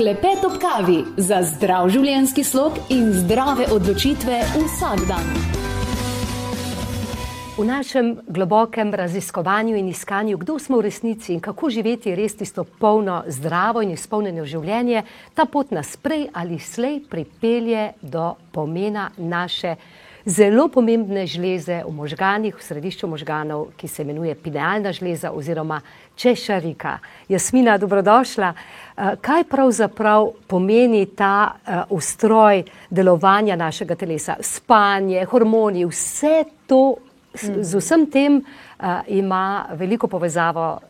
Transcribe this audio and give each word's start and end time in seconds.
Klepet 0.00 0.44
ob 0.46 0.54
kavi 0.56 1.02
za 1.20 1.42
zdrav 1.44 1.90
življenjski 1.92 2.40
slog 2.40 2.78
in 2.88 3.10
zdrave 3.12 3.66
odločitve 3.68 4.38
vsak 4.54 5.02
dan. 5.04 5.26
V 7.58 7.66
našem 7.68 8.14
globokem 8.24 8.94
raziskovanju 8.96 9.76
in 9.76 9.90
iskanju, 9.92 10.38
kdo 10.40 10.56
smo 10.56 10.78
v 10.78 10.86
resnici 10.86 11.34
in 11.34 11.42
kako 11.44 11.68
živeti 11.68 12.14
res 12.16 12.38
tisto 12.40 12.64
polno, 12.64 13.18
zdravo 13.28 13.82
in 13.84 13.92
izpolnjeno 13.92 14.46
življenje, 14.48 15.02
ta 15.36 15.44
pot 15.44 15.68
nas 15.68 15.92
prej 16.00 16.30
ali 16.32 16.56
slej 16.56 17.02
pripelje 17.04 17.90
do 18.00 18.30
pomena 18.56 19.10
naše 19.18 19.76
zelo 20.26 20.68
pomembne 20.68 21.26
žleze 21.26 21.82
v 21.86 21.92
možganih, 21.92 22.56
v 22.56 22.62
središču 22.62 23.08
možganov, 23.08 23.70
ki 23.76 23.88
se 23.88 24.02
imenuje 24.02 24.34
pinealna 24.34 24.92
žleza 24.92 25.32
oziroma 25.32 25.80
češarika. 26.16 26.98
Jasmina, 27.28 27.78
dobrodošla. 27.78 28.54
Eh, 28.54 29.16
kaj 29.20 29.44
pravzaprav 29.44 30.32
pomeni 30.46 31.06
ta 31.06 31.52
uh, 31.54 31.96
ustroj 31.96 32.64
delovanja 32.90 33.56
našega 33.56 33.94
telesa? 33.94 34.36
Spanje, 34.40 35.24
hormoni, 35.24 35.86
vse 35.86 36.44
to, 36.66 36.96
mm. 37.32 37.62
z 37.62 37.80
vsem 37.80 38.06
tem 38.10 38.36
uh, 38.36 39.00
ima 39.08 39.66
veliko 39.72 40.08
povezavo 40.08 40.80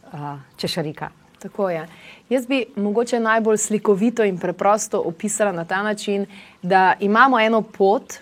češarika. 0.56 1.10
Tako 1.38 1.70
je. 1.70 1.86
Jaz 2.28 2.46
bi 2.46 2.64
mogoče 2.76 3.20
najbolj 3.20 3.56
slikovito 3.56 4.24
in 4.24 4.38
preprosto 4.38 5.00
opisala 5.00 5.52
na 5.52 5.64
ta 5.64 5.82
način, 5.82 6.26
da 6.62 6.94
imamo 7.00 7.40
eno 7.40 7.62
pot, 7.62 8.14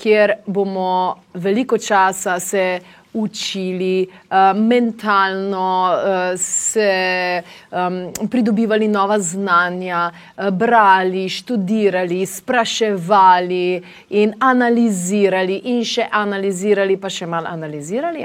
kjer 0.00 0.32
bomo 0.46 1.20
veliko 1.34 1.78
časa 1.78 2.40
se 2.40 2.80
učili, 3.12 4.06
uh, 4.06 4.60
mentalno 4.60 5.90
uh, 5.92 6.40
se 6.40 7.42
um, 7.70 8.28
pridobivali 8.30 8.88
nova 8.88 9.18
znanja, 9.18 10.10
uh, 10.10 10.50
brali, 10.50 11.28
študirali, 11.28 12.26
spraševali 12.26 13.82
in 14.10 14.34
analizirali, 14.38 15.56
in 15.64 15.82
še 15.84 16.06
analizirali, 16.10 16.96
pa 16.96 17.10
še 17.10 17.26
malo 17.26 17.50
analizirali, 17.50 18.22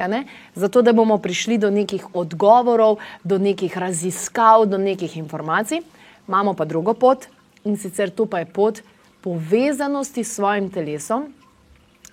zato 0.55 0.81
da 0.81 0.93
bomo 0.93 1.17
prišli 1.17 1.57
do 1.57 1.71
nekih 1.73 2.13
odgovorov, 2.13 2.99
do 3.23 3.37
nekih 3.37 3.77
raziskav, 3.77 4.67
do 4.69 4.77
nekih 4.77 5.17
informacij. 5.17 5.81
Imamo 6.27 6.53
pa 6.53 6.65
drugo 6.65 6.93
pot 6.93 7.25
in 7.65 7.77
sicer 7.77 8.09
to 8.09 8.25
pa 8.25 8.39
je 8.39 8.45
pot 8.45 8.81
povezanosti 9.25 10.23
s 10.23 10.35
svojim 10.37 10.69
telesom 10.69 11.25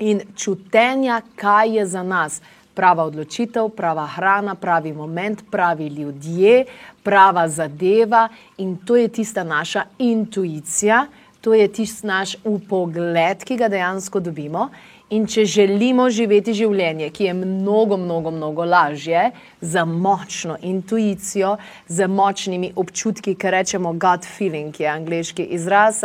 in 0.02 0.20
čutenja, 0.36 1.20
kaj 1.36 1.76
je 1.78 1.86
za 1.86 2.02
nas 2.02 2.40
prava 2.74 3.04
odločitev, 3.04 3.68
prava 3.76 4.06
hrana, 4.06 4.54
pravi 4.54 4.92
moment, 4.92 5.42
pravi 5.50 5.86
ljudje, 5.86 6.64
prava 7.02 7.48
zadeva 7.48 8.28
in 8.58 8.76
to 8.86 8.96
je 8.96 9.08
tista 9.08 9.44
naša 9.44 9.84
intuicija, 9.98 11.06
to 11.40 11.54
je 11.54 11.68
tisti 11.68 12.06
naš 12.06 12.36
upogled, 12.44 13.44
ki 13.44 13.56
ga 13.56 13.68
dejansko 13.68 14.20
dobimo. 14.20 14.68
In 15.12 15.26
če 15.28 15.42
želimo 15.44 16.06
živeti 16.08 16.54
življenje, 16.56 17.10
ki 17.12 17.26
je 17.26 17.32
mnogo, 17.36 17.98
mnogo, 18.00 18.30
mnogo 18.32 18.64
lažje, 18.64 19.26
za 19.60 19.82
močno 19.84 20.54
intuicijo, 20.64 21.50
z 21.88 22.06
močnimi 22.08 22.70
občutki, 22.80 23.34
ki 23.36 23.50
rečemo 23.52 23.92
gut 23.92 24.24
feeling, 24.24 24.78
je 24.80 24.88
angliški 24.88 25.44
izraz, 25.52 26.00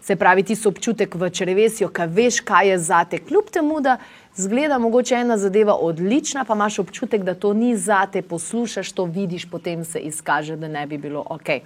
se 0.00 0.16
pravi, 0.16 0.44
ti 0.44 0.56
občutek 0.68 1.16
v 1.16 1.30
črevesju, 1.30 1.88
ki 1.88 2.08
veš, 2.12 2.42
kaj 2.44 2.68
je 2.68 2.76
zate, 2.78 3.22
kljub 3.24 3.48
temu, 3.48 3.80
da 3.80 3.96
zgleda 4.36 4.78
mogoče 4.78 5.22
ena 5.22 5.38
zadeva 5.38 5.78
odlična, 5.80 6.44
pa 6.44 6.52
imaš 6.52 6.78
občutek, 6.84 7.24
da 7.24 7.34
to 7.34 7.54
ni 7.56 7.72
zate, 7.76 8.20
poslušaš 8.22 8.92
to, 8.92 9.08
vidiš, 9.08 9.48
potem 9.48 9.84
se 9.84 10.04
izkaže, 10.12 10.60
da 10.60 10.68
ne 10.68 10.84
bi 10.86 10.98
bilo 10.98 11.24
ok 11.24 11.56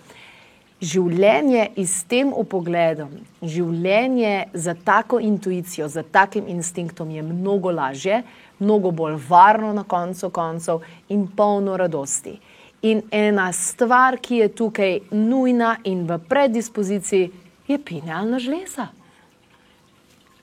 življenje 0.81 1.71
s 1.81 2.05
tem 2.09 2.33
upogledom, 2.37 3.15
življenje 3.43 4.49
za 4.53 4.75
tako 4.85 5.21
intuicijo, 5.21 5.89
za 5.89 6.03
takim 6.03 6.49
instinktom 6.53 7.11
je 7.11 7.23
mnogo 7.23 7.73
lažje, 7.73 8.23
mnogo 8.59 8.91
bolj 8.91 9.17
varno 9.29 9.73
na 9.73 9.85
koncu 9.85 10.31
koncev 10.31 10.85
in 11.09 11.27
polno 11.27 11.77
radosti. 11.77 12.37
In 12.83 13.03
ena 13.11 13.49
stvar, 13.57 14.19
ki 14.21 14.43
je 14.43 14.49
tukaj 14.53 14.99
nujna 15.11 15.79
in 15.85 16.05
v 16.07 16.21
predispoziciji, 16.29 17.31
je 17.67 17.79
pinealna 17.83 18.39
žleza. 18.39 18.91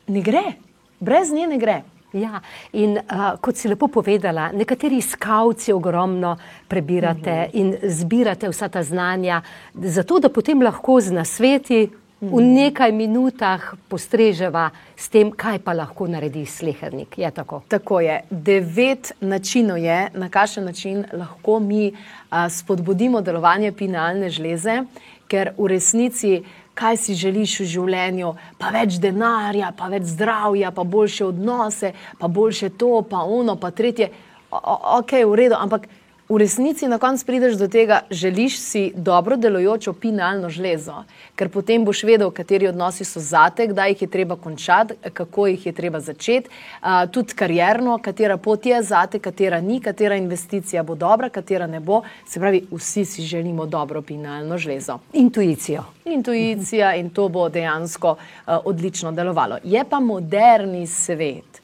Ne 0.08 0.22
gre, 0.22 0.58
brez 1.00 1.32
nje 1.32 1.48
ne 1.48 1.58
gre. 1.58 1.82
Ja, 2.14 2.42
in 2.78 2.98
uh, 2.98 3.24
kot 3.42 3.58
si 3.58 3.68
lepo 3.68 3.88
povedala, 3.90 4.52
nekateri 4.54 5.00
skavci 5.02 5.74
ogromno 5.74 6.36
prebirate 6.68 7.32
uh 7.32 7.38
mhm. 7.38 7.72
-huh. 7.72 7.82
in 7.84 7.90
zbirate 7.90 8.50
vsa 8.50 8.70
ta 8.70 8.84
znanja, 8.84 9.42
zato 9.74 10.20
da 10.20 10.30
potem 10.30 10.62
lahko 10.62 11.02
z 11.02 11.12
nasveti 11.12 11.84
uh 11.84 11.90
-huh. 12.30 12.36
v 12.36 12.42
mhm. 12.42 12.54
nekaj 12.54 12.92
minutah 12.92 13.74
postreževa 13.88 14.70
s 14.96 15.10
tem, 15.10 15.32
kaj 15.32 15.60
pa 15.60 15.74
lahko 15.74 16.08
naredi 16.08 16.46
slehernik. 16.46 17.18
Je 17.18 17.32
tako? 17.32 17.62
Tako 17.68 18.00
je. 18.00 18.22
Devet 18.30 19.12
načinov 19.22 19.78
je, 19.78 20.10
na 20.14 20.30
kakšen 20.30 20.66
način 20.66 21.06
lahko 21.14 21.60
mi 21.60 21.92
uh, 21.92 22.50
spodbudimo 22.50 23.22
delovanje 23.22 23.72
pinalne 23.72 24.30
žleze, 24.30 24.84
ker 25.28 25.52
v 25.58 25.68
resnici 25.68 26.44
kaj 26.74 26.98
si 26.98 27.16
želiš 27.16 27.60
v 27.62 27.70
življenju, 27.76 28.34
pa 28.58 28.72
več 28.74 28.98
denarja, 29.02 29.72
pa 29.78 29.90
več 29.94 30.08
zdravja, 30.14 30.72
pa 30.74 30.84
boljše 30.84 31.26
odnose, 31.26 31.94
pa 32.20 32.28
boljše 32.28 32.74
to, 32.78 33.02
pa 33.10 33.24
ono, 33.24 33.56
pa 33.56 33.72
tretje. 33.72 34.10
O, 34.54 34.60
ok, 35.00 35.18
v 35.26 35.38
redu, 35.38 35.58
ampak 35.58 35.88
v 36.30 36.38
resnici 36.38 36.88
na 36.88 36.98
koncu 36.98 37.26
prideš 37.26 37.56
do 37.56 37.68
tega, 37.68 38.02
želiš 38.10 38.60
si 38.60 38.92
dobro 38.96 39.36
delujočo 39.38 39.94
pinalno 39.94 40.50
žlezo, 40.50 41.04
ker 41.36 41.50
potem 41.50 41.84
boš 41.86 42.04
vedel, 42.04 42.32
kateri 42.32 42.68
odnosi 42.68 43.04
so 43.06 43.20
zate, 43.20 43.68
kdaj 43.68 43.92
jih 43.92 44.02
je 44.02 44.08
treba 44.08 44.36
končati, 44.36 44.96
kako 45.14 45.48
jih 45.48 45.66
je 45.66 45.74
treba 45.74 46.00
začeti, 46.00 46.50
uh, 46.82 47.12
tudi 47.12 47.36
karjerno, 47.36 47.98
katera 47.98 48.38
pot 48.38 48.66
je 48.66 48.82
zate, 48.84 49.20
katera 49.20 49.62
ni, 49.62 49.82
katera 49.82 50.16
investicija 50.16 50.84
bo 50.84 50.96
dobra, 50.96 51.30
katera 51.30 51.68
ne 51.68 51.80
bo. 51.80 52.02
Se 52.28 52.40
pravi, 52.40 52.64
vsi 52.72 53.06
si 53.06 53.22
želimo 53.22 53.66
dobro 53.66 54.02
pinalno 54.02 54.58
žlezo. 54.58 55.00
Intuicijo. 55.14 55.84
Intuicija 56.06 56.96
in 56.96 57.10
to 57.10 57.28
bo 57.30 57.50
dejansko 57.50 58.12
uh, 58.12 58.54
odlično 58.66 59.12
delovalo. 59.12 59.58
Je 59.64 59.84
pa 59.90 60.00
moderni 60.00 60.88
svet. 60.88 61.62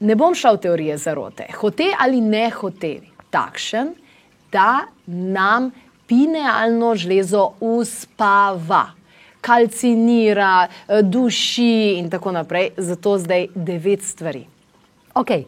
Ne 0.00 0.14
bom 0.16 0.34
šel 0.34 0.56
v 0.56 0.60
teorije 0.60 0.96
zarote, 0.98 1.44
hote 1.52 1.90
ali 2.00 2.20
ne 2.20 2.50
hote, 2.50 3.00
takšen, 3.30 3.94
da 4.52 4.86
nam 5.06 5.70
pinealno 6.06 6.94
žlezo 6.94 7.50
uspava, 7.60 8.86
kalcinira, 9.40 10.66
eh, 10.66 11.02
duši 11.02 11.94
in 11.98 12.10
tako 12.10 12.32
naprej. 12.32 12.70
Zato 12.76 13.18
zdaj 13.18 13.46
devet 13.54 14.02
stvari. 14.02 14.46
Okay. 15.14 15.44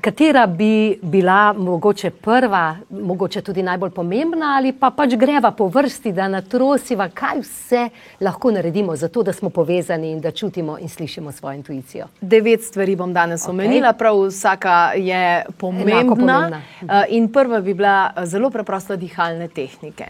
Katera 0.00 0.46
bi 0.46 0.98
bila 1.02 1.52
mogoče 1.52 2.10
prva, 2.10 2.76
mogoče 2.90 3.42
tudi 3.42 3.62
najbolj 3.62 3.90
pomembna, 3.90 4.54
ali 4.56 4.72
pa 4.72 4.90
pač 4.90 5.14
greva 5.16 5.50
po 5.50 5.66
vrsti, 5.68 6.12
da 6.12 6.28
natrosiva, 6.28 7.08
kaj 7.08 7.40
vse 7.40 7.88
lahko 8.20 8.50
naredimo, 8.50 8.96
zato 8.96 9.22
da 9.22 9.32
smo 9.32 9.50
povezani 9.50 10.12
in 10.12 10.20
da 10.20 10.30
čutimo 10.30 10.78
in 10.78 10.88
slišimo 10.88 11.32
svojo 11.32 11.56
intuicijo? 11.56 12.06
Devet 12.20 12.64
stvari 12.64 12.96
bom 12.96 13.12
danes 13.12 13.42
okay. 13.42 13.50
omenila, 13.50 13.92
prav 13.92 14.22
vsaka 14.26 14.92
je 14.96 15.44
pomembna. 15.58 16.02
pomembna. 16.08 16.62
Eh, 16.80 17.04
in 17.08 17.32
prva 17.32 17.60
bi 17.60 17.74
bila 17.74 18.12
zelo 18.24 18.50
preprosta 18.50 18.96
dihalne 18.96 19.48
tehnike. 19.48 20.06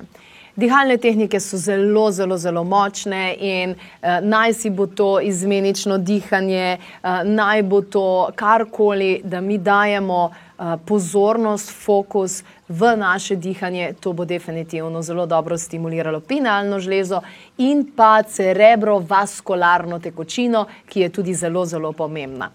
Dihalne 0.56 0.98
tehnike 0.98 1.40
so 1.40 1.56
zelo, 1.56 2.10
zelo, 2.10 2.36
zelo 2.36 2.64
močne 2.64 3.36
in 3.40 3.70
uh, 3.70 4.18
naj 4.20 4.52
si 4.52 4.70
bo 4.70 4.86
to 4.86 5.20
izmenično 5.20 5.96
dihanje, 5.98 6.76
uh, 6.76 7.22
naj 7.24 7.62
bo 7.62 7.80
to 7.80 8.28
karkoli, 8.36 9.22
da 9.24 9.40
mi 9.40 9.58
dajemo 9.58 10.24
uh, 10.24 10.74
pozornost, 10.86 11.72
fokus 11.72 12.42
v 12.68 12.96
naše 12.96 13.36
dihanje, 13.36 13.94
to 14.00 14.12
bo 14.12 14.24
definitivno 14.24 15.02
zelo 15.02 15.26
dobro 15.26 15.58
stimuliralo 15.58 16.20
pinalno 16.20 16.80
žlezo 16.80 17.20
in 17.58 17.86
pa 17.96 18.22
cerebrovaskularno 18.22 19.98
tekočino, 19.98 20.66
ki 20.88 21.00
je 21.00 21.08
tudi 21.08 21.34
zelo, 21.34 21.64
zelo 21.64 21.92
pomembna. 21.92 22.50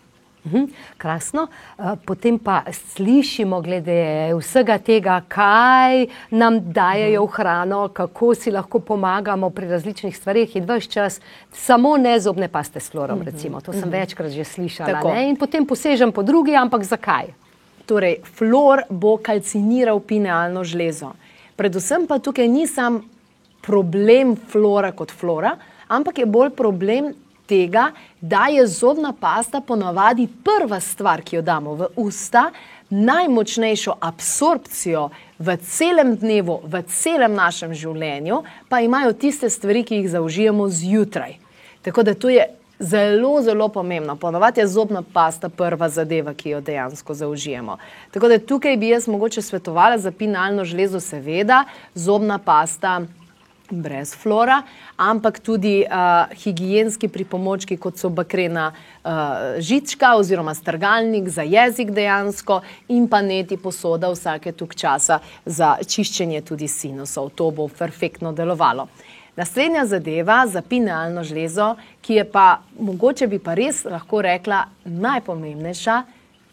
Mhm, 0.48 0.64
krasno. 0.98 1.48
Eh, 1.48 1.84
potem 2.06 2.40
pa 2.40 2.64
slišimo, 2.72 3.62
glede 3.62 4.34
vsega 4.40 4.78
tega, 4.78 5.22
kaj 5.28 6.08
nam 6.32 6.60
dajejo 6.72 7.26
v 7.26 7.32
hrano, 7.36 7.88
kako 7.88 8.36
si 8.36 8.52
lahko 8.52 8.80
pomagamo 8.80 9.50
pri 9.50 9.68
različnih 9.68 10.18
stvarih 10.18 10.56
in 10.56 10.64
vse 10.64 10.90
čas 10.90 11.20
samo 11.52 11.98
ne 11.98 12.20
zobne 12.20 12.48
paste 12.48 12.80
s 12.80 12.90
florom. 12.90 13.20
Mhm, 13.20 13.26
recimo. 13.26 13.62
To 13.62 13.74
sem 13.74 13.90
mhm. 13.90 13.92
večkrat 13.92 14.32
že 14.32 14.44
slišala. 14.44 15.20
In 15.28 15.36
potem 15.36 15.66
posežem 15.66 16.12
po 16.12 16.24
drugi, 16.24 16.56
ampak 16.56 16.84
zakaj? 16.84 17.34
Torej, 17.86 18.20
flor 18.24 18.84
bo 18.90 19.18
kalciniral 19.18 20.00
pinealno 20.00 20.64
žlezo. 20.64 21.14
Predvsem 21.56 22.08
pa 22.08 22.20
tukaj 22.20 22.48
ni 22.48 22.68
sam 22.68 23.02
problem 23.62 24.36
flora 24.36 24.92
kot 24.92 25.12
flora, 25.12 25.56
ampak 25.88 26.20
je 26.20 26.26
bolj 26.26 26.52
problem 26.56 27.14
tega, 27.48 27.92
da 28.22 28.48
je 28.52 28.68
zobna 28.68 29.14
pasta 29.20 29.62
ponavadi 29.62 30.28
prva 30.44 30.80
stvar, 30.80 31.22
ki 31.22 31.40
jo 31.40 31.42
damo 31.42 31.76
v 31.76 31.88
usta, 31.96 32.52
najmočnejšo 32.90 33.98
absorpcijo 34.00 35.10
v 35.40 35.58
celem 35.58 36.16
dnevu, 36.16 36.62
v 36.64 36.84
celem 36.88 37.36
našem 37.36 37.74
življenju, 37.76 38.44
pa 38.70 38.80
imajo 38.82 39.14
tiste 39.14 39.50
stvari, 39.50 39.84
ki 39.84 40.02
jih 40.02 40.12
zaužijemo 40.16 40.70
zjutraj. 40.70 41.36
Tako 41.84 42.04
da 42.04 42.14
to 42.14 42.30
je 42.30 42.48
zelo, 42.80 43.42
zelo 43.42 43.68
pomembno. 43.70 44.16
Ponovadi 44.16 44.62
je 44.62 44.68
zobna 44.68 45.04
pasta 45.14 45.50
prva 45.50 45.90
zadeva, 45.90 46.34
ki 46.34 46.50
jo 46.50 46.62
dejansko 46.62 47.14
zaužijemo. 47.14 47.78
Tako 48.12 48.28
da 48.28 48.40
tukaj 48.40 48.78
bi 48.78 48.90
jaz 48.90 49.08
mogoče 49.08 49.42
svetovala 49.42 49.98
za 49.98 50.12
pinalno 50.12 50.66
železo, 50.66 51.00
seveda, 51.00 51.66
zobna 51.96 52.38
pasta. 52.38 53.02
Brez 53.70 54.16
flora, 54.16 54.62
ampak 54.96 55.40
tudi 55.40 55.82
uh, 55.84 56.32
higijenski 56.44 57.08
pripomočki, 57.08 57.76
kot 57.78 57.98
so 58.00 58.10
bakrena 58.10 58.70
uh, 58.72 59.12
žička 59.60 60.14
oziroma 60.16 60.54
strgalnik 60.56 61.28
za 61.30 61.44
jezik, 61.44 61.92
dejansko, 61.92 62.62
in 62.88 63.10
pa 63.12 63.20
neti 63.22 63.58
posoda 63.58 64.08
vsake 64.14 64.54
tuk 64.56 64.76
časa 64.76 65.20
za 65.46 65.76
čiščenje 65.84 66.42
tudi 66.48 66.68
sinusov. 66.68 67.34
To 67.36 67.52
bo 67.52 67.68
perfektno 67.68 68.32
delovalo. 68.32 68.88
Naslednja 69.36 69.86
zadeva 69.86 70.48
za 70.48 70.62
pinealno 70.62 71.24
žlezo, 71.24 71.76
ki 72.02 72.14
je 72.14 72.24
pa 72.32 72.62
mogoče 72.80 73.28
bi 73.28 73.40
pa 73.40 73.54
res 73.54 73.84
lahko 73.86 74.22
rekla 74.22 74.64
najpomembnejša, 74.86 76.04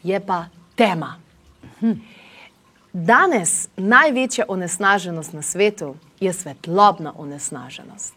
je 0.03 0.21
pa 0.21 0.45
tema. 0.75 1.15
Danes 2.93 3.69
največja 3.77 4.45
onesnaženost 4.49 5.33
na 5.33 5.43
svetu 5.43 5.95
je 6.21 6.33
svetlobna 6.33 7.13
onesnaženost. 7.17 8.15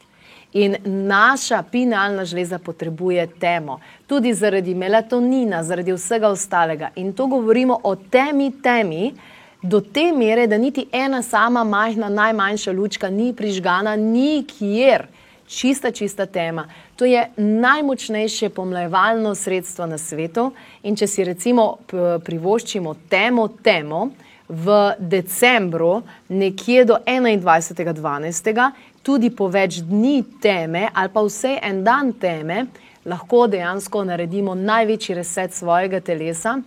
In 0.53 0.75
naša 0.85 1.63
pinealna 1.71 2.25
žleza 2.25 2.59
potrebuje 2.59 3.27
temo, 3.39 3.79
tudi 4.07 4.33
zaradi 4.33 4.75
melatonina, 4.75 5.63
zaradi 5.63 5.93
vsega 5.93 6.29
ostalega. 6.29 6.89
In 6.95 7.13
to 7.13 7.27
govorimo 7.27 7.79
o 7.83 7.95
temi, 7.95 8.51
temi, 8.63 9.13
do 9.61 9.81
te 9.81 10.11
mere, 10.11 10.47
da 10.47 10.57
niti 10.57 10.87
ena 10.91 11.21
sama 11.21 11.63
majhna, 11.63 12.09
najmanjša 12.09 12.71
lučka 12.71 13.09
ni 13.09 13.33
prižgana 13.33 13.95
nikjer. 13.95 15.07
Čista, 15.47 15.91
čista 15.91 16.25
tema. 16.25 16.67
To 16.95 17.05
je 17.05 17.29
najmočnejše 17.37 18.49
pomlajevalno 18.49 19.35
sredstvo 19.35 19.85
na 19.85 19.97
svetu. 19.97 20.51
In 20.83 20.95
če 20.95 21.07
si 21.07 21.23
recimo 21.23 21.77
privoščimo 22.23 22.95
temo, 23.09 23.47
temo 23.47 24.09
v 24.49 24.95
decembru, 24.99 26.01
nekje 26.29 26.85
do 26.85 26.97
21.12., 27.05 28.71
tudi 29.03 29.29
po 29.31 29.47
več 29.47 29.81
dni 29.87 30.23
teme 30.41 30.87
ali 30.93 31.11
pa 31.13 31.23
vse 31.23 31.57
en 31.63 31.83
dan 31.83 32.13
teme, 32.19 32.65
lahko 33.05 33.47
dejansko 33.47 34.03
naredimo 34.03 34.55
največji 34.55 35.15
reset 35.15 35.53
svojega 35.53 35.99
telesa 35.99 36.57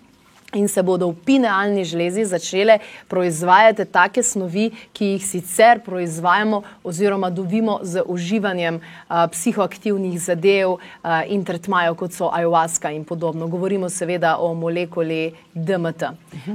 in 0.55 0.69
se 0.69 0.82
bodo 0.82 1.11
v 1.11 1.17
pinealni 1.25 1.85
žlezi 1.85 2.25
začele 2.25 2.79
proizvajati 3.08 3.85
take 3.85 4.23
snovi, 4.23 4.70
ki 4.93 5.14
jih 5.14 5.26
sicer 5.26 5.81
proizvajamo 5.85 6.62
oziroma 6.85 7.31
dobimo 7.31 7.79
z 7.82 8.02
uživanjem 8.06 8.81
a, 9.08 9.26
psihoaktivnih 9.29 10.20
zadev 10.20 10.76
a, 11.02 11.25
in 11.25 11.44
tretmajev, 11.44 11.94
kot 11.94 12.12
so 12.12 12.31
ayahuasca 12.32 12.91
in 12.94 13.05
podobno. 13.05 13.47
Govorimo 13.47 13.88
seveda 13.88 14.37
o 14.38 14.55
molekuli 14.55 15.32
DMT. 15.55 16.02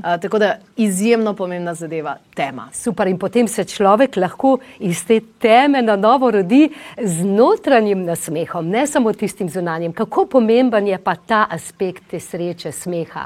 A, 0.04 0.18
tako 0.18 0.40
da 0.40 0.56
izjemno 0.78 1.34
pomembna 1.34 1.74
zadeva, 1.74 2.18
tema. 2.36 2.70
Super, 2.74 3.08
in 3.08 3.20
potem 3.20 3.48
se 3.48 3.64
človek 3.64 4.18
lahko 4.18 4.58
iz 4.80 5.06
te 5.06 5.20
teme 5.40 5.82
na 5.82 5.96
novo 5.96 6.32
rodi 6.32 6.70
z 7.02 7.24
notranjim 7.24 8.04
nasmehom, 8.06 8.70
ne 8.70 8.88
samo 8.88 9.14
tistim 9.14 9.50
zunanjim. 9.50 9.94
Kako 9.94 10.26
pomemben 10.26 10.88
je 10.88 10.98
pa 10.98 11.16
ta 11.16 11.46
aspekt 11.50 12.04
te 12.12 12.20
sreče, 12.20 12.72
smeha? 12.72 13.26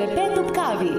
Klepet 0.00 0.38
ob 0.38 0.52
kavi. 0.54 0.90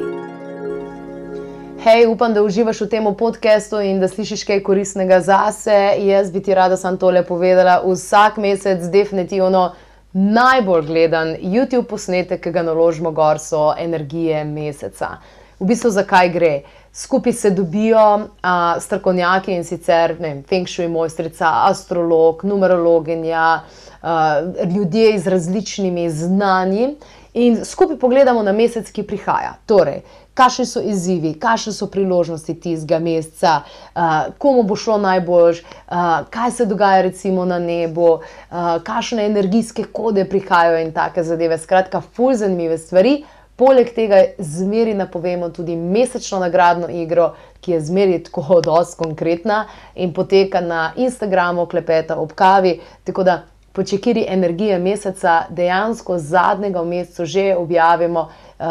Hej, 1.84 2.06
upam, 2.08 2.34
da 2.34 2.44
uživaš 2.44 2.82
v 2.82 2.88
tem 2.90 3.08
podkastu 3.18 3.80
in 3.82 3.98
da 4.00 4.06
slišiš 4.08 4.44
kaj 4.46 4.60
koristnega 4.62 5.18
zase. 5.26 5.78
Jaz 6.06 6.30
bi 6.32 6.38
ti 6.46 6.54
rada 6.54 6.78
sam 6.78 7.00
tole 7.02 7.24
povedala. 7.26 7.80
Vsak 7.82 8.38
mesec, 8.38 8.84
definitivno 8.94 9.72
najbolj 10.14 10.86
gledan 10.86 11.34
YouTube 11.42 11.88
posnetek, 11.90 12.44
ki 12.44 12.54
ga 12.54 12.62
naložimo 12.62 13.10
gor, 13.12 13.40
so 13.42 13.72
energije 13.74 14.44
meseca. 14.46 15.16
V 15.58 15.66
bistvu, 15.72 15.90
zakaj 15.90 16.30
gre? 16.30 16.52
Skupaj 16.94 17.34
se 17.34 17.50
dobijo 17.58 18.04
a, 18.42 18.76
strokovnjaki 18.80 19.56
in 19.56 19.64
sicer 19.66 20.14
vem, 20.20 20.44
Feng 20.46 20.70
Shui 20.70 20.86
mojstrica, 20.88 21.50
astrolog, 21.72 22.46
numerologinja, 22.46 23.48
a, 24.02 24.42
ljudje 24.76 25.18
z 25.20 25.34
različnimi 25.34 26.10
znanji 26.10 26.92
in 27.34 27.66
skupaj 27.66 27.98
pogledamo 27.98 28.44
na 28.44 28.52
mesec, 28.52 28.92
ki 28.92 29.04
prihaja. 29.08 29.54
Torej, 29.66 30.02
kakšni 30.34 30.66
so 30.66 30.82
izzivi, 30.84 31.34
kakšne 31.40 31.74
so 31.74 31.88
priložnosti 31.92 32.56
tistega 32.60 33.00
meseca, 33.00 33.62
uh, 33.62 34.32
komu 34.38 34.64
bo 34.64 34.76
šlo 34.76 34.98
najbolj, 34.98 35.62
uh, 35.62 36.24
kaj 36.30 36.52
se 36.52 36.66
dogaja 36.66 37.02
recimo 37.02 37.46
na 37.46 37.60
nebu, 37.60 38.14
uh, 38.14 38.72
kakšne 38.84 39.26
energijske 39.26 39.84
kode 39.84 40.26
prihajajo 40.30 40.82
in 40.86 40.92
take 40.96 41.24
zadeve. 41.24 41.58
Skratka, 41.58 42.02
fulj 42.02 42.42
zanimive 42.44 42.78
stvari. 42.78 43.22
Poleg 43.56 43.92
tega 43.94 44.24
zmeri 44.40 44.94
napovemo 44.98 45.50
tudi 45.54 45.76
mesečno 45.76 46.40
nagradno 46.40 46.88
igro, 46.90 47.36
ki 47.62 47.76
je 47.76 47.82
zmeri 47.82 48.24
tako 48.24 48.62
dosti 48.66 48.98
konkretna 48.98 49.66
in 49.96 50.14
poteka 50.14 50.62
na 50.62 50.92
Instagramu, 50.96 51.66
klepeta 51.66 52.18
ob 52.18 52.34
kavi. 52.34 52.80
Tako 53.04 53.24
da 53.24 53.42
po 53.74 53.84
čekiri 53.84 54.26
energije 54.30 54.80
meseca, 54.80 55.44
dejansko 55.50 56.18
zadnjega 56.18 56.82
v 56.82 56.86
mesecu 56.86 57.26
že 57.26 57.56
objavimo, 57.56 58.30
uh, 58.60 58.66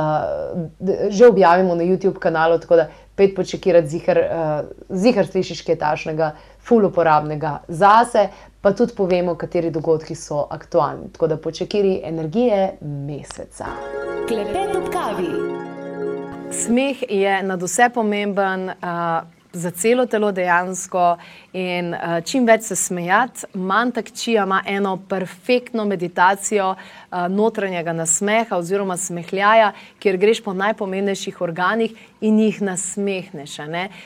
že 1.08 1.26
objavimo 1.26 1.74
na 1.74 1.82
YouTube 1.82 2.18
kanalu, 2.18 2.58
tako 2.58 2.76
da 2.76 2.88
pet 3.16 3.34
po 3.36 3.44
čekirati 3.44 3.88
zihar, 3.88 4.18
uh, 4.18 4.96
zihar 4.96 5.26
slišiš 5.26 5.62
kaj 5.62 5.76
tašnega, 5.76 6.34
ful 6.60 6.84
uporabnega 6.84 7.58
zase, 7.68 8.28
pa 8.60 8.72
tudi 8.72 8.94
povemo, 8.96 9.34
kateri 9.34 9.70
dogodki 9.70 10.14
so 10.14 10.46
aktualni. 10.50 11.08
Tako 11.12 11.26
da 11.26 11.36
po 11.36 11.50
čekiri 11.50 12.00
energije 12.04 12.76
meseca. 12.80 13.66
Klepet 14.28 14.76
ob 14.76 14.92
kavi. 14.92 15.32
Smeh 16.52 17.02
je 17.08 17.42
nad 17.42 17.62
vse 17.62 17.88
pomemben. 17.94 18.68
Uh, 18.68 19.39
za 19.52 19.70
celo 19.70 20.06
telo 20.06 20.32
dejansko. 20.32 21.16
In 21.52 21.94
uh, 21.94 22.20
čim 22.24 22.46
več 22.46 22.68
se 22.70 22.76
smejati, 22.76 23.48
manj 23.58 23.90
takčija 23.96 24.44
ima 24.46 24.60
eno 24.66 24.96
perfektno 25.08 25.84
meditacijo 25.84 26.68
uh, 26.70 27.24
notranjega 27.28 27.92
nasmeha 27.92 28.56
oziroma 28.56 28.96
smehljaja, 28.96 29.72
kjer 29.98 30.16
greš 30.16 30.44
po 30.44 30.54
najpomembnejših 30.54 31.40
organih 31.42 31.96
in 32.20 32.38
jih 32.38 32.62
nasmehneš. 32.62 33.56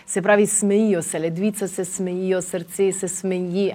Se 0.06 0.22
pravi, 0.22 0.46
smejijo 0.46 1.02
se, 1.02 1.18
ledvice 1.18 1.68
se 1.68 1.84
smejijo, 1.84 2.40
srce 2.42 2.92
se 2.92 3.08
smeji 3.08 3.72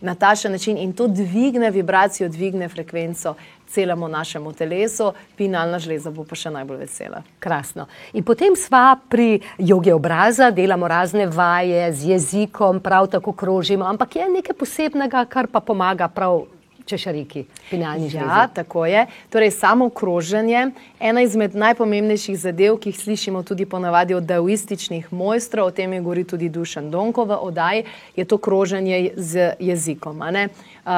na 0.00 0.14
tašen 0.14 0.52
način 0.52 0.76
in 0.78 0.92
to 0.92 1.06
dvigne 1.08 1.70
vibracijo, 1.70 2.28
dvigne 2.28 2.68
frekvenco 2.68 3.34
celemu 3.68 4.08
našemu 4.08 4.52
telesu, 4.52 5.12
pinalna 5.36 5.78
žleza 5.78 6.10
bo 6.10 6.24
pa 6.24 6.38
še 6.38 6.50
najbolj 6.54 6.78
vesela. 6.84 7.22
Krasno. 7.38 7.86
In 8.12 8.24
potem 8.24 8.56
sva 8.56 8.96
pri 9.08 9.40
jogi 9.58 9.92
obraza, 9.92 10.50
delamo 10.50 10.88
razne 10.88 11.26
vaje 11.26 11.92
z 11.92 12.12
jezikom, 12.14 12.80
prav 12.80 13.10
tako 13.12 13.32
krožimo, 13.32 13.84
ampak 13.84 14.16
je 14.16 14.28
nekaj 14.28 14.56
posebnega, 14.56 15.24
kar 15.28 15.50
pa 15.52 15.60
pomaga 15.60 16.08
prav. 16.08 16.46
Češariki, 16.86 17.44
pinalni 17.70 18.08
žlezi. 18.08 18.26
Ja, 18.26 18.46
tako 18.48 18.86
je. 18.86 19.06
Torej, 19.30 19.50
samo 19.50 19.88
kroženje, 19.90 20.70
ena 21.00 21.22
izmed 21.26 21.54
najpomembnejših 21.58 22.38
zadev, 22.38 22.78
ki 22.78 22.92
jih 22.92 23.00
slišimo 23.00 23.42
tudi 23.42 23.66
ponavadi 23.66 24.14
od 24.14 24.22
daoističnih 24.22 25.10
mojstrov, 25.10 25.66
o 25.66 25.74
tem 25.74 25.92
je 25.92 26.00
govori 26.00 26.24
tudi 26.24 26.48
Dušan 26.48 26.90
Donko 26.90 27.24
v 27.26 27.38
oddaji, 27.42 27.84
je 28.16 28.24
to 28.24 28.38
kroženje 28.38 29.10
z 29.16 29.52
jezikom. 29.58 30.22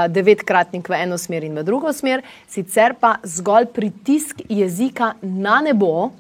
Devetkratnik 0.08 0.88
v 0.88 1.02
eno 1.02 1.18
smer 1.18 1.48
in 1.48 1.56
v 1.56 1.64
drugo 1.64 1.92
smer, 1.92 2.22
sicer 2.48 2.92
pa 3.00 3.16
zgolj 3.24 3.72
pritisk 3.72 4.44
jezika 4.48 5.14
na 5.22 5.60
nebo 5.64 6.10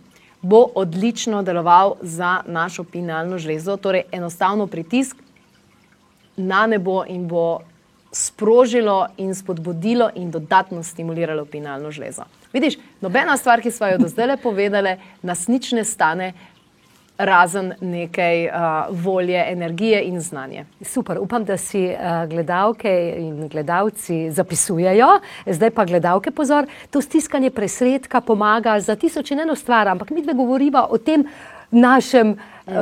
bo 0.42 0.68
odlično 0.74 1.42
deloval 1.42 1.96
za 2.00 2.40
našo 2.46 2.84
pinalno 2.84 3.38
žlezo, 3.38 3.76
torej 3.76 4.02
enostavno 4.12 4.66
pritisk 4.66 5.16
na 6.36 6.66
nebo 6.66 7.04
in 7.04 7.28
bo 7.28 7.58
sprožilo 8.12 9.06
in 9.16 9.34
spodbudilo 9.34 10.10
in 10.14 10.30
dodatno 10.30 10.82
stimuliralo 10.82 11.44
pinalno 11.44 11.90
žlezo. 11.90 12.24
Vidiš, 12.52 12.78
nobena 13.00 13.36
stvar, 13.36 13.60
ki 13.60 13.70
smo 13.70 13.86
jo 13.86 13.98
do 13.98 14.08
zdaj 14.08 14.36
povedali, 14.42 14.96
nas 15.22 15.48
nič 15.48 15.72
ne 15.72 15.84
stane, 15.84 16.32
razen 17.18 17.72
nekaj 17.80 18.46
uh, 18.46 18.52
volje, 18.90 19.44
energije 19.52 20.02
in 20.02 20.20
znanja. 20.20 20.64
Super, 20.82 21.18
upam, 21.18 21.44
da 21.44 21.56
si 21.56 21.84
uh, 21.90 22.28
gledalke 22.30 23.14
in 23.18 23.48
gledalci 23.48 24.30
zapisujejo. 24.30 25.08
Zdaj 25.46 25.70
pa 25.70 25.84
gledalke 25.84 26.30
pozor, 26.30 26.66
to 26.90 27.00
stiskanje 27.00 27.50
presredka 27.50 28.20
pomaga 28.20 28.80
za 28.80 28.96
tisoč 28.96 29.30
in 29.30 29.40
eno 29.40 29.54
stvar, 29.54 29.88
ampak 29.88 30.10
mi 30.10 30.22
dve 30.22 30.34
govoriva 30.34 30.86
o 30.90 30.98
tem 30.98 31.26
našem, 31.70 32.36
uh, 32.66 32.72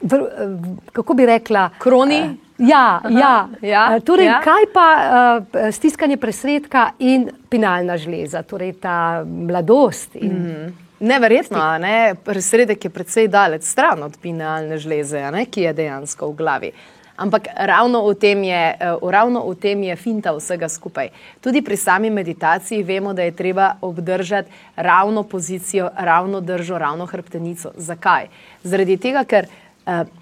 v, 0.00 0.16
v, 0.16 0.76
kako 0.92 1.14
bi 1.14 1.26
rekla, 1.26 1.70
kroni. 1.78 2.20
Uh, 2.24 2.46
Ja, 2.58 3.02
ja. 3.10 3.48
ja, 3.60 4.00
torej, 4.00 4.26
ja. 4.26 4.40
kaj 4.40 4.64
pa 4.72 4.88
uh, 4.96 5.72
stiskanje 5.72 6.16
presredka 6.16 6.94
in 6.98 7.28
pinalna 7.52 7.98
žleza, 8.00 8.40
torej 8.48 8.78
ta 8.80 9.24
mladost? 9.26 10.16
In... 10.16 10.32
Mm. 10.32 10.74
Neverjetno, 11.00 11.60
ne? 11.78 12.14
presredek 12.24 12.84
je 12.84 12.90
precej 12.90 13.28
daleč 13.28 13.68
stran 13.68 14.00
od 14.02 14.16
pinealne 14.22 14.78
žleze, 14.80 15.20
ne? 15.32 15.44
ki 15.44 15.68
je 15.68 15.72
dejansko 15.84 16.30
v 16.30 16.36
glavi. 16.38 16.70
Ampak 17.16 17.48
ravno 17.68 18.00
v, 18.08 18.14
tem 18.16 18.44
je, 18.44 18.76
eh, 18.76 18.96
ravno 19.12 19.44
v 19.44 19.54
tem 19.60 19.82
je 19.84 19.96
finta 19.96 20.32
vsega 20.36 20.68
skupaj. 20.68 21.08
Tudi 21.40 21.60
pri 21.64 21.76
sami 21.76 22.10
meditaciji 22.10 22.84
vemo, 22.84 23.12
da 23.12 23.24
je 23.24 23.36
treba 23.36 23.76
obdržati 23.80 24.52
ravno 24.76 25.22
pozicijo, 25.22 25.90
ravno 25.96 26.40
držo, 26.40 26.78
ravno 26.78 27.06
hrbtenico. 27.06 27.72
Zakaj? 27.76 28.28
Zaradi 28.64 28.96
tega, 28.96 29.24
ker 29.24 29.48
uh, 29.48 29.65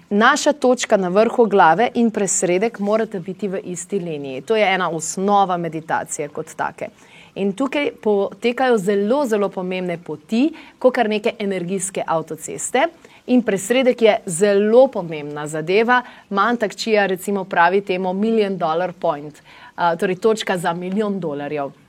naša 0.09 0.53
točka 0.53 0.97
na 0.97 1.07
vrhu 1.07 1.45
glave 1.45 1.89
in 1.93 2.11
presredek 2.11 2.79
morata 2.79 3.19
biti 3.19 3.47
v 3.47 3.59
isti 3.63 3.99
liniji. 3.99 4.41
To 4.41 4.55
je 4.55 4.73
ena 4.73 4.89
osnova 4.89 5.57
meditacije 5.57 6.27
kot 6.27 6.55
take. 6.55 6.89
In 7.35 7.53
tukaj 7.53 7.89
potekajo 8.03 8.77
zelo, 8.77 9.25
zelo 9.25 9.49
pomembne 9.49 9.97
poti, 9.97 10.53
kot 10.79 10.95
kar 10.95 11.09
neke 11.09 11.33
energijske 11.39 12.03
avtoceste. 12.07 12.87
In 13.27 13.41
presredek 13.41 14.01
je 14.01 14.19
zelo 14.25 14.87
pomembna 14.87 15.47
zadeva. 15.47 16.01
Mantak 16.29 16.75
Čija 16.75 17.05
recimo 17.05 17.43
pravi 17.43 17.81
temu 17.81 18.13
million 18.13 18.57
dollar 18.57 18.93
point, 18.93 19.41
uh, 19.41 19.97
torej 19.99 20.15
točka 20.15 20.57
za 20.57 20.73
milijon 20.73 21.19
dolarjev. 21.19 21.84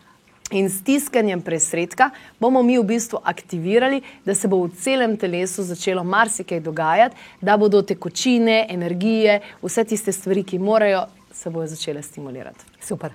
In 0.51 0.71
s 0.71 0.83
tiskanjem 0.85 1.41
presredka 1.43 2.11
bomo 2.41 2.63
mi 2.63 2.79
v 2.79 2.85
bistvu 2.87 3.19
aktivirali, 3.25 4.03
da 4.25 4.35
se 4.35 4.49
bo 4.49 4.63
v 4.63 4.71
celem 4.79 5.17
telesu 5.17 5.63
začelo 5.63 6.05
marsikaj 6.05 6.61
dogajati, 6.61 7.17
da 7.41 7.57
bodo 7.57 7.83
tekočine, 7.83 8.67
energije, 8.71 9.41
vse 9.63 9.85
tiste 9.85 10.13
stvari, 10.13 10.45
ki 10.45 10.59
morajo, 10.59 11.07
se 11.33 11.51
bodo 11.51 11.67
začele 11.67 12.03
stimulirati. 12.03 12.65
Super. 12.81 13.11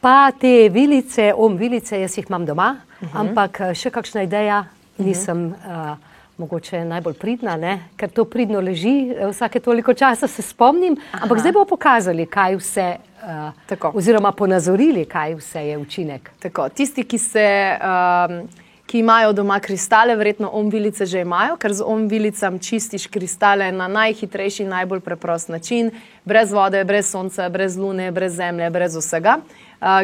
Pa 0.00 0.30
te 0.38 0.68
vilice, 0.68 1.32
om 1.34 1.56
vilice, 1.56 1.98
jaz 2.00 2.18
jih 2.18 2.30
imam 2.30 2.46
doma, 2.46 2.76
uh 3.00 3.08
-huh. 3.08 3.20
ampak 3.20 3.60
še 3.74 3.90
kakšna 3.90 4.22
ideja, 4.22 4.64
nisem. 4.98 5.46
Uh 5.46 5.52
-huh. 5.66 5.92
uh, 5.92 6.11
mogoče 6.42 6.84
najbolj 6.84 7.14
pridna, 7.14 7.56
ne? 7.56 7.78
ker 7.96 8.10
to 8.10 8.24
pridno 8.24 8.60
leži, 8.60 9.10
eh, 9.10 9.26
vsake 9.30 9.60
toliko 9.60 9.94
časa 9.94 10.28
se 10.28 10.42
spomnim. 10.42 10.96
Aha. 11.12 11.24
Ampak 11.24 11.38
zdaj 11.38 11.52
bomo 11.52 11.66
pokazali, 11.70 12.26
kaj 12.26 12.56
vse, 12.58 12.96
uh, 13.22 13.94
oziroma 13.94 14.32
ponazorili, 14.32 15.04
kaj 15.04 15.34
vse 15.38 15.68
je 15.68 15.78
učinek. 15.78 16.30
Tako. 16.42 16.68
Tisti, 16.68 17.04
ki, 17.04 17.18
se, 17.18 17.78
um, 17.78 18.48
ki 18.86 18.98
imajo 18.98 19.32
doma 19.32 19.60
kristale, 19.60 20.16
verjetno 20.16 20.50
omvilice 20.52 21.06
že 21.06 21.20
imajo, 21.22 21.56
ker 21.56 21.72
z 21.72 21.82
omvilicam 21.86 22.58
čistiš 22.58 23.06
kristale 23.06 23.72
na 23.72 23.88
najhitrejši, 23.88 24.64
najbolj 24.64 25.00
preprost 25.00 25.48
način, 25.48 25.90
brez 26.24 26.52
vode, 26.52 26.84
brez 26.84 27.10
sonca, 27.10 27.48
brez 27.48 27.76
lune, 27.76 28.12
brez 28.12 28.36
zemlje, 28.36 28.70
brez 28.70 28.96
vsega. 28.96 29.38
Uh, 29.38 29.44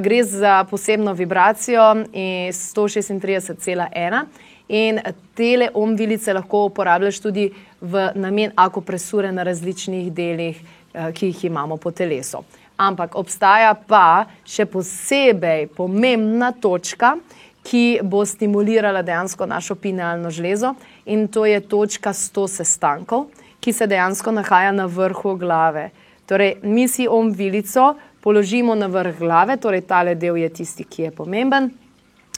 gre 0.02 0.24
za 0.24 0.64
posebno 0.70 1.12
vibracijo 1.12 1.82
136,1. 2.14 4.24
In 4.68 5.00
tele 5.34 5.70
omvilice 5.74 6.32
lahko 6.32 6.66
uporabljaš 6.68 7.20
tudi 7.24 7.48
v 7.80 8.10
namen 8.14 8.52
akupresure 8.56 9.32
na 9.32 9.42
različnih 9.42 10.12
delih, 10.12 10.60
eh, 10.94 11.12
ki 11.12 11.26
jih 11.26 11.44
imamo 11.44 11.76
po 11.76 11.90
telesu. 11.90 12.44
Ampak 12.76 13.16
obstaja 13.16 13.74
pa 13.74 14.26
še 14.44 14.66
posebej 14.66 15.66
pomembna 15.76 16.52
točka, 16.52 17.16
ki 17.64 18.00
bo 18.02 18.24
stimulirala 18.24 19.02
dejansko 19.02 19.46
našo 19.46 19.74
pinealno 19.74 20.30
žlezo, 20.30 20.74
in 21.06 21.28
to 21.28 21.44
je 21.46 21.60
točka 21.60 22.12
100 22.12 22.46
sestankov, 22.48 23.26
ki 23.60 23.72
se 23.72 23.86
dejansko 23.86 24.32
nahaja 24.32 24.72
na 24.72 24.86
vrhu 24.86 25.36
glave. 25.36 25.90
Torej, 26.26 26.58
mi 26.62 26.88
si 26.88 27.08
omvilico 27.08 27.94
položimo 28.20 28.74
na 28.74 28.86
vrh 28.86 29.18
glave, 29.18 29.56
torej 29.56 29.80
tale 29.80 30.14
del 30.14 30.36
je 30.36 30.48
tisti, 30.48 30.84
ki 30.84 31.02
je 31.02 31.10
pomemben 31.10 31.70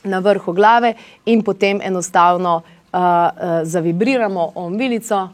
na 0.04 0.18
vrhu 0.18 0.52
glave 0.52 0.94
in 1.24 1.42
potem 1.42 1.80
enostavno 1.82 2.56
uh, 2.56 3.00
uh, 3.00 3.60
zavibriramo 3.62 4.52
ombilico 4.54 5.28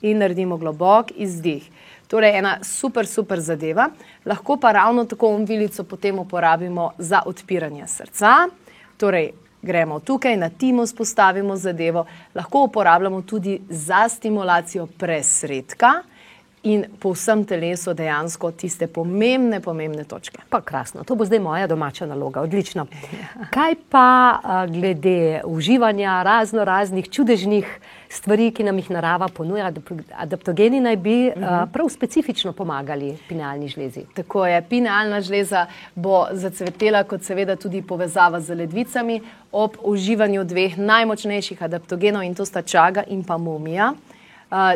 in 0.00 0.18
naredimo 0.18 0.56
globok 0.56 1.10
izdih. 1.16 1.70
Torej, 2.08 2.38
ena 2.38 2.58
super, 2.62 3.06
super 3.06 3.40
zadeva. 3.40 3.90
Lahko 4.24 4.56
pa 4.56 4.72
ravno 4.72 5.04
tako 5.04 5.34
ombilico 5.34 5.84
potem 5.84 6.18
uporabimo 6.18 6.92
za 6.98 7.22
odpiranje 7.26 7.86
srca. 7.86 8.48
Torej, 8.96 9.32
gremo 9.62 10.00
tukaj 10.00 10.36
na 10.36 10.48
timo, 10.50 10.86
spostavimo 10.86 11.56
zadevo. 11.56 12.06
Lahko 12.34 12.62
uporabljamo 12.64 13.22
tudi 13.22 13.60
za 13.68 14.08
stimulacijo 14.08 14.86
presredka 14.86 15.92
in 16.62 16.84
po 17.00 17.12
vsem 17.14 17.44
telesu 17.44 17.94
dejansko 17.94 18.50
tiste 18.58 18.86
pomembne, 18.86 19.60
pomembne 19.60 20.04
točke. 20.04 20.42
Pa 20.50 20.60
krasno, 20.60 21.04
to 21.04 21.14
bo 21.14 21.24
zdaj 21.24 21.38
moja 21.38 21.66
domača 21.66 22.06
naloga, 22.06 22.42
odlično. 22.42 22.86
Kaj 23.54 23.74
pa 23.90 24.40
glede 24.68 25.42
uživanja 25.46 26.22
razno 26.22 26.64
raznih 26.64 27.10
čudežnih 27.10 27.78
stvari, 28.08 28.50
ki 28.50 28.64
nam 28.64 28.78
jih 28.78 28.90
narava 28.90 29.28
ponuja, 29.28 29.70
adaptogeni 30.16 30.80
naj 30.80 30.96
bi 30.96 31.16
mhm. 31.30 31.70
prav 31.72 31.88
specifično 31.88 32.52
pomagali 32.52 33.16
pinealni 33.28 33.68
žlezi? 33.68 34.06
Tako 34.14 34.46
je, 34.46 34.62
pinealna 34.68 35.20
žleza 35.20 35.66
bo 35.94 36.26
zacvetela 36.32 37.04
kot 37.04 37.22
seveda 37.22 37.56
tudi 37.56 37.82
povezava 37.82 38.40
z 38.40 38.54
ledvicami 38.54 39.20
ob 39.52 39.76
uživanju 39.82 40.44
dveh 40.44 40.78
najmočnejših 40.78 41.62
adaptogenov 41.62 42.22
in 42.22 42.34
to 42.34 42.44
sta 42.44 42.62
čaga 42.62 43.04
in 43.08 43.24
pa 43.24 43.38
mumija. 43.38 43.92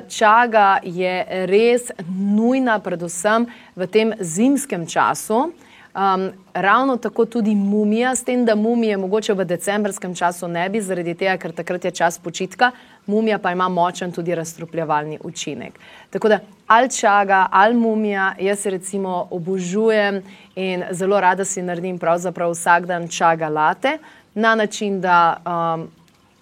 Čaga 0.09 0.79
je 0.85 1.47
res 1.49 1.89
nujna, 2.09 2.79
predvsem 2.79 3.47
v 3.77 3.87
tem 3.89 4.13
zimskem 4.21 4.87
času. 4.87 5.53
Um, 5.93 6.31
ravno 6.55 6.97
tako 6.97 7.25
tudi 7.25 7.55
mumija, 7.55 8.15
s 8.17 8.25
tem, 8.25 8.45
da 8.45 8.55
mumije 8.55 8.97
mogoče 8.97 9.35
v 9.35 9.45
decembrskem 9.45 10.15
času 10.15 10.49
ne 10.49 10.69
bi, 10.69 10.81
zaradi 10.81 11.13
tega, 11.15 11.37
ker 11.37 11.53
takrat 11.53 11.85
je 11.85 11.91
čas 11.91 12.17
počitka, 12.19 12.71
mumija 13.07 13.39
pa 13.39 13.53
ima 13.53 13.69
močen 13.69 14.13
tudi 14.13 14.35
razstrupljavalni 14.35 15.19
učinek. 15.25 15.77
Tako 16.11 16.29
da 16.29 16.39
ali 16.67 16.91
čaga, 16.91 17.47
ali 17.51 17.77
mumija, 17.77 18.33
jaz 18.41 18.67
recimo 18.67 19.29
obožujem 19.31 20.23
in 20.57 20.85
zelo 20.91 21.21
rada 21.21 21.45
si 21.45 21.63
naredim 21.63 21.99
pravzaprav 21.99 22.51
vsak 22.51 22.87
dan 22.87 23.09
čaga 23.09 23.49
late 23.49 23.99
na 24.35 24.55
način, 24.55 25.01
da 25.01 25.37
um, 25.45 25.89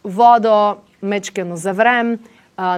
vodo 0.05 0.77
mečkeno 1.01 1.57
zavrem, 1.57 2.19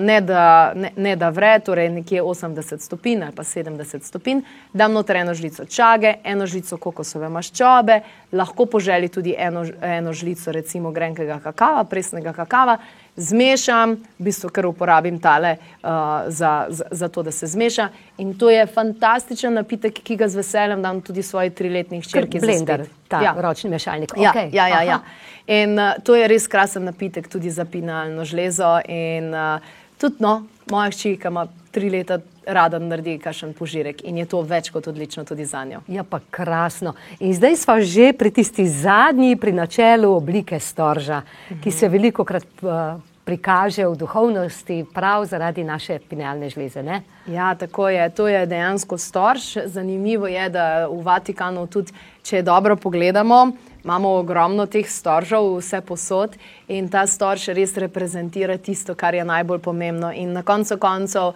ne 0.00 0.20
da, 0.20 0.72
ne, 0.74 0.92
ne 0.96 1.16
da 1.16 1.28
vre, 1.30 1.56
torej 1.64 1.88
nekje 1.90 2.22
80 2.22 2.80
stopinj 2.80 3.22
ali 3.24 3.34
pa 3.34 3.42
70 3.42 4.02
stopinj, 4.02 4.42
dam 4.72 4.92
noter 4.92 5.16
eno 5.16 5.34
žlico 5.34 5.64
čage, 5.64 6.14
eno 6.24 6.46
žlico 6.46 6.76
kokosove 6.76 7.28
maščobe, 7.28 8.00
lahko 8.32 8.66
poželi 8.66 9.08
tudi 9.08 9.34
eno, 9.38 9.64
eno 9.82 10.12
žlico 10.12 10.52
recimo 10.52 10.90
grenkega 10.90 11.40
kakava, 11.42 11.84
presnega 11.84 12.32
kakava, 12.32 12.78
zmešam, 13.16 13.96
v 14.18 14.24
bistvu 14.24 14.50
kar 14.50 14.66
uporabim 14.66 15.18
tale 15.20 15.56
uh, 15.56 15.88
za, 16.28 16.66
za, 16.68 16.84
za 16.90 17.08
to, 17.08 17.22
da 17.22 17.32
se 17.32 17.46
zmeša 17.46 17.88
in 18.18 18.34
to 18.38 18.50
je 18.50 18.66
fantastičen 18.66 19.54
napitek, 19.54 20.00
ki 20.04 20.16
ga 20.16 20.28
z 20.28 20.40
veseljem 20.40 20.82
dam 20.82 21.00
tudi 21.00 21.22
svoji 21.22 21.50
triletni 21.50 22.00
hčerki. 22.00 22.40
Blender, 22.40 22.86
ta 23.08 23.20
ja. 23.22 23.34
ročni 23.38 23.70
mešalnik. 23.70 24.12
Ja, 24.16 24.32
okay. 24.32 24.48
ja, 24.52 24.68
ja, 24.68 24.82
ja. 24.82 25.00
In 25.46 25.78
uh, 25.78 25.98
to 26.04 26.16
je 26.16 26.28
res 26.28 26.48
krasen 26.48 26.84
napitek 26.88 27.28
tudi 27.28 27.50
za 27.50 27.64
pinalno 27.64 28.24
žlezo 28.24 28.78
in 28.88 29.34
uh, 29.34 29.60
tudi 30.02 30.22
no, 30.24 30.42
moja 30.70 30.90
hči, 30.90 31.16
ki 31.20 31.30
ima 31.30 31.46
tri 31.72 31.90
leta, 31.90 32.18
rada 32.46 32.80
naredi 32.82 33.16
kakšen 33.22 33.52
požirek 33.54 34.02
in 34.08 34.18
je 34.18 34.26
to 34.26 34.40
več 34.42 34.72
kot 34.74 34.88
odlično 34.90 35.24
tudi 35.24 35.46
za 35.46 35.62
njo. 35.64 35.84
Ja, 35.88 36.02
pa 36.02 36.18
krasno. 36.30 36.96
In 37.20 37.34
zdaj 37.38 37.56
smo 37.62 37.78
že 37.80 38.10
pri 38.18 38.34
tisti 38.34 38.66
zadnji, 38.66 39.36
pri 39.36 39.54
načelu 39.54 40.10
oblike 40.10 40.60
storža, 40.60 41.22
mhm. 41.22 41.62
ki 41.62 41.70
se 41.70 41.88
veliko 41.88 42.24
krat. 42.24 42.50
Uh, 42.62 43.00
prikaže 43.24 43.86
v 43.86 43.94
duhovnosti, 43.96 44.82
prav 44.94 45.24
zaradi 45.30 45.64
naše 45.64 45.98
pinealne 46.10 46.50
žleze. 46.50 46.82
Ne? 46.82 47.02
Ja, 47.30 47.54
tako 47.54 47.88
je. 47.88 48.08
To 48.18 48.26
je 48.28 48.46
dejansko 48.46 48.98
storž. 48.98 49.62
Zanimivo 49.70 50.26
je, 50.26 50.48
da 50.50 50.64
v 50.90 50.98
Vatikanu, 51.06 51.66
tudi 51.70 51.94
če 52.26 52.42
dobro 52.42 52.76
pogledamo, 52.76 53.52
imamo 53.84 54.08
ogromno 54.08 54.66
teh 54.66 54.90
storžov, 54.90 55.56
vse 55.58 55.80
posod 55.80 56.36
in 56.68 56.88
ta 56.88 57.06
storž 57.06 57.48
res 57.48 57.76
reprezentira 57.76 58.58
tisto, 58.58 58.94
kar 58.94 59.14
je 59.14 59.24
najbolj 59.24 59.58
pomembno. 59.58 60.12
In 60.12 60.32
na 60.32 60.42
koncu 60.42 60.78
koncev. 60.78 61.32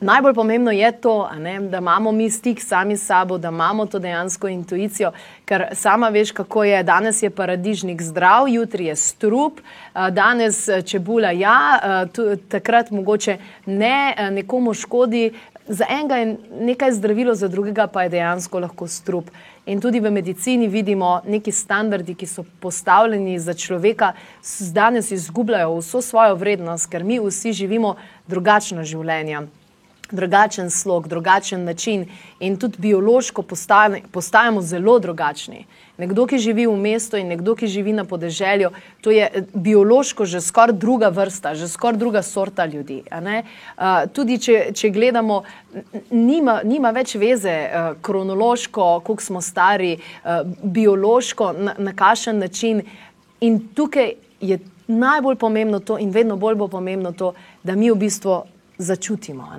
Najbolj 0.00 0.34
pomembno 0.34 0.70
je 0.70 0.92
to, 1.00 1.28
ne, 1.38 1.56
da 1.60 1.78
imamo 1.78 2.12
mi 2.12 2.30
stik 2.30 2.60
sami 2.62 2.96
s 2.96 3.06
sabo, 3.06 3.38
da 3.38 3.48
imamo 3.48 3.86
to 3.86 3.98
dejansko 3.98 4.48
intuicijo, 4.48 5.10
ker 5.44 5.64
sama 5.74 6.08
veš, 6.08 6.30
kako 6.32 6.64
je. 6.64 6.82
Danes 6.82 7.22
je 7.22 7.30
paradižnik 7.30 8.02
zdrav, 8.02 8.46
jutri 8.48 8.86
je 8.86 8.96
strup, 8.96 9.58
danes 9.94 10.68
čebula 10.86 11.30
ja, 11.30 12.06
takrat 12.48 12.90
mogoče 12.90 13.36
ne, 13.66 14.14
nekomu 14.30 14.74
škodi. 14.74 15.32
Za 15.68 15.84
enega 15.90 16.16
je 16.16 16.36
nekaj 16.60 16.92
zdravilo, 16.92 17.34
za 17.34 17.48
drugega 17.48 17.86
pa 17.86 18.02
je 18.02 18.08
dejansko 18.08 18.60
lahko 18.60 18.86
strup. 18.88 19.30
In 19.66 19.80
tudi 19.80 20.00
v 20.00 20.10
medicini 20.10 20.68
vidimo 20.68 21.20
neki 21.28 21.52
standardi, 21.52 22.14
ki 22.14 22.26
so 22.26 22.44
postavljeni 22.60 23.38
za 23.38 23.54
človeka, 23.54 24.12
danes 24.72 25.10
izgubljajo 25.12 25.76
vso 25.76 26.00
svojo 26.00 26.34
vrednost, 26.40 26.88
ker 26.88 27.04
mi 27.04 27.20
vsi 27.20 27.52
živimo 27.52 27.96
drugačna 28.26 28.84
življenja. 28.84 29.44
Drugačen 30.10 30.70
slog, 30.70 31.08
drugačen 31.08 31.64
način 31.64 32.06
in 32.40 32.56
tudi 32.56 32.78
biološko 32.78 33.42
postane, 33.42 34.02
postajamo 34.12 34.62
zelo 34.62 34.98
drugačni. 34.98 35.66
Nekdo, 35.98 36.26
ki 36.26 36.38
živi 36.38 36.66
v 36.66 36.76
mestu 36.78 37.18
in 37.18 37.26
nekdo, 37.26 37.56
ki 37.58 37.66
živi 37.66 37.92
na 37.92 38.04
podeželju, 38.04 38.70
to 39.00 39.10
je 39.10 39.24
eh, 39.26 39.42
biološko 39.54 40.24
že 40.24 40.40
skoraj 40.40 40.76
druga 40.78 41.08
vrsta, 41.08 41.54
že 41.54 41.68
skoraj 41.68 41.98
druga 41.98 42.22
sorta 42.22 42.66
ljudi. 42.66 43.02
Uh, 43.10 44.06
tudi 44.12 44.38
če, 44.38 44.70
če 44.74 44.90
gledamo, 44.90 45.42
nima, 46.10 46.60
nima 46.64 46.90
več 46.90 47.14
veze 47.14 47.50
uh, 47.50 47.96
kronološko, 48.02 49.00
koliko 49.04 49.22
smo 49.22 49.40
stari, 49.40 49.96
uh, 49.98 50.46
biološko, 50.62 51.52
na, 51.58 51.74
na 51.78 51.92
kakšen 51.92 52.38
način. 52.38 52.82
In 53.40 53.60
tukaj 53.74 54.12
je 54.40 54.58
najbolj 54.86 55.36
pomembno 55.36 55.80
to, 55.80 55.98
in 55.98 56.10
vedno 56.10 56.36
bolj 56.36 56.54
bo 56.54 56.68
pomembno 56.68 57.12
to, 57.12 57.34
da 57.62 57.74
mi 57.74 57.90
v 57.90 57.98
bistvu 57.98 58.42
začutimo. 58.78 59.50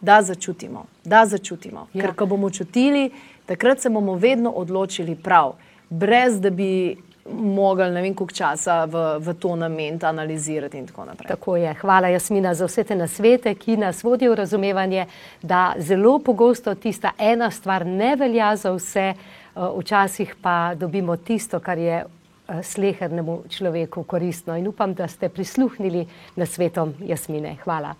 Da 0.00 0.22
začutimo, 0.22 0.84
da 1.04 1.26
začutimo. 1.26 1.86
Ja. 1.92 2.02
Ker 2.02 2.14
ko 2.14 2.26
bomo 2.26 2.50
čutili, 2.50 3.10
takrat 3.46 3.80
se 3.80 3.90
bomo 3.90 4.14
vedno 4.14 4.50
odločili 4.50 5.16
prav, 5.16 5.54
brez 5.90 6.40
da 6.40 6.50
bi 6.50 6.96
mogli 7.32 7.90
ne 7.90 8.02
vem 8.02 8.14
koliko 8.14 8.34
časa 8.34 8.84
v, 8.84 9.18
v 9.20 9.34
to 9.34 9.56
namen 9.56 9.98
analizirati 10.02 10.78
in 10.78 10.86
tako 10.86 11.04
naprej. 11.04 11.28
Tako 11.28 11.56
je. 11.56 11.74
Hvala 11.74 12.08
Jasmina 12.08 12.54
za 12.54 12.66
vse 12.66 12.84
te 12.84 12.96
nasvete, 12.96 13.54
ki 13.54 13.76
nas 13.76 14.04
vodijo 14.04 14.32
v 14.32 14.38
razumevanje, 14.40 15.06
da 15.42 15.74
zelo 15.78 16.18
pogosto 16.18 16.74
tista 16.74 17.12
ena 17.18 17.50
stvar 17.50 17.86
ne 17.86 18.16
velja 18.16 18.56
za 18.56 18.72
vse, 18.72 19.12
eh, 19.12 19.68
včasih 19.78 20.36
pa 20.42 20.74
dobimo 20.74 21.16
tisto, 21.16 21.60
kar 21.60 21.78
je 21.78 22.04
Eh, 22.48 22.62
slehernemu 22.62 23.42
človeku 23.48 24.08
koristno. 24.08 24.56
In 24.56 24.68
upam, 24.68 24.94
da 24.94 25.08
ste 25.08 25.28
prisluhnili 25.28 26.06
na 26.36 26.46
svetom 26.46 26.94
Jasmine. 27.00 27.56
Hvala. 27.64 27.94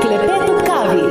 Klepet 0.00 0.50
ob 0.50 0.66
kavi. 0.66 1.02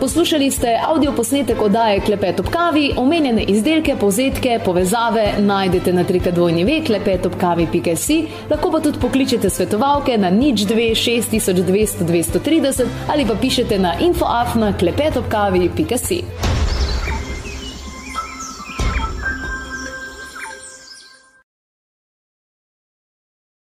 Poslušali 0.00 0.50
ste 0.50 0.78
avdio 0.88 1.12
posnetek 1.12 1.62
oddaje 1.62 2.00
Klepet 2.00 2.40
ob 2.40 2.46
kavi, 2.48 2.92
omenjene 2.96 3.42
izdelke, 3.42 3.96
povzetke, 4.00 4.60
povezave 4.64 5.32
najdete 5.38 5.92
na 5.92 6.04
trikadvojni 6.04 6.64
ve 6.64 6.80
klepetobkavi.si, 6.86 8.20
lahko 8.50 8.70
pa 8.70 8.80
tudi 8.80 8.98
pokličete 9.00 9.50
svetovalke 9.50 10.18
na 10.18 10.30
nič 10.30 10.60
2 10.60 10.90
6200 10.94 12.06
230 12.06 12.86
ali 13.08 13.26
pa 13.26 13.34
pišete 13.34 13.78
na 13.78 13.94
infoafna 14.00 14.72
klepetobkavi.si. 14.78 16.49